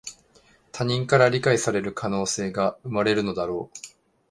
[0.71, 3.77] 他人から理解される可能性が生まれるのだろう